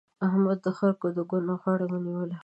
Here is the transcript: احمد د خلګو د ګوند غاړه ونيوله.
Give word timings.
احمد 0.27 0.57
د 0.65 0.67
خلګو 0.77 1.07
د 1.17 1.19
ګوند 1.29 1.47
غاړه 1.61 1.85
ونيوله. 1.89 2.37